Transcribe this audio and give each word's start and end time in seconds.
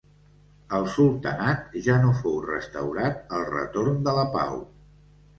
El 0.75 0.85
sultanat 0.93 1.75
ja 1.87 1.97
no 2.05 2.13
fou 2.21 2.39
restaurat 2.45 3.35
al 3.41 3.45
retorn 3.57 4.01
de 4.09 4.15
la 4.21 4.25
pau. 4.37 4.57